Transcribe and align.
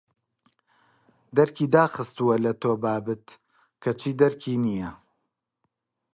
دەرکی 1.37 1.65
داخستووە 1.75 2.35
لە 2.45 2.51
تۆ 2.61 2.71
بابت 2.83 3.25
کەچی 3.83 4.11
دەرکی 4.21 4.55
نییە 4.65 4.91